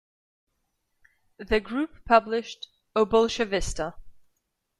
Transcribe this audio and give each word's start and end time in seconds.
The 1.37 1.59
group 1.59 2.03
published 2.05 2.69
"O 2.95 3.05
Bolchevista". 3.05 3.93